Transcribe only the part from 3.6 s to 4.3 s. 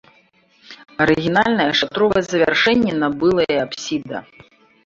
апсіда.